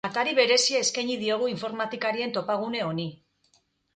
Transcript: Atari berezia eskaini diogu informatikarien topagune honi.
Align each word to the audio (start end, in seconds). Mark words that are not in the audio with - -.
Atari 0.07 0.31
berezia 0.37 0.79
eskaini 0.85 1.17
diogu 1.23 1.51
informatikarien 1.51 2.33
topagune 2.39 2.83
honi. 2.87 3.09